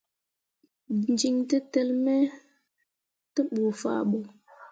[1.17, 2.15] Jin tǝtǝlli me
[3.33, 4.19] tevbu fah ɓo.